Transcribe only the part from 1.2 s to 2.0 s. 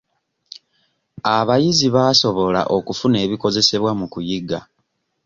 Abayizi